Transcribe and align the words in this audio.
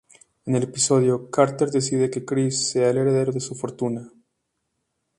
En 0.47 0.55
el 0.55 0.63
episodio, 0.63 1.29
Carter 1.29 1.69
decide 1.69 2.09
que 2.09 2.25
Chris 2.25 2.71
sea 2.71 2.89
el 2.89 2.97
heredero 2.97 3.31
de 3.31 3.39
su 3.39 3.53
fortuna. 3.53 4.11